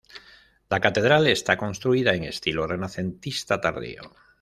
[0.67, 4.01] La Catedral está construida en estilo renacentista tardío.